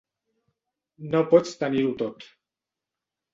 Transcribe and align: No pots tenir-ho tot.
No 1.11 1.21
pots 1.33 1.53
tenir-ho 1.65 1.93
tot. 2.01 2.27